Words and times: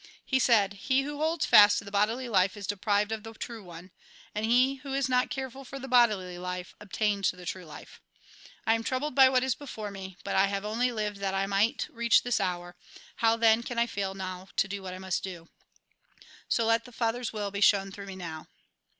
He 0.25 0.39
said:" 0.39 0.73
He 0.89 1.03
who 1.03 1.19
holds 1.19 1.45
fast 1.45 1.77
to 1.77 1.83
the 1.83 1.91
bodily 1.91 2.27
life 2.27 2.57
is 2.57 2.65
deprived 2.65 3.11
of 3.11 3.21
the 3.21 3.35
true 3.35 3.63
one; 3.63 3.91
and 4.33 4.47
he 4.47 4.77
who 4.77 4.95
is 4.95 5.07
not 5.07 5.29
careful 5.29 5.63
for 5.63 5.77
the 5.77 5.87
bodily 5.87 6.39
life 6.39 6.73
obtains 6.79 7.29
the 7.29 7.45
true 7.45 7.65
life. 7.65 8.01
I 8.65 8.73
am 8.73 8.83
troubled 8.83 9.13
by 9.13 9.29
what 9.29 9.43
is 9.43 9.53
before 9.53 9.91
me, 9.91 10.17
but 10.23 10.35
I 10.35 10.47
have 10.47 10.65
only 10.65 10.91
lived 10.91 11.17
that 11.17 11.35
I 11.35 11.45
might 11.45 11.87
reach 11.91 12.23
this 12.23 12.39
hour; 12.39 12.75
how, 13.17 13.35
then, 13.37 13.61
can 13.61 13.77
I 13.77 13.85
fail 13.85 14.13
to 14.13 14.17
now 14.17 14.47
do 14.55 14.81
what 14.81 14.95
I 14.95 14.97
must 14.97 15.21
do? 15.23 15.49
So 16.49 16.65
let 16.65 16.85
the 16.85 16.91
Father's 16.91 17.31
will 17.31 17.51
be 17.51 17.61
shown 17.61 17.91
through 17.91 18.07
me 18.07 18.15
now." 18.15 18.47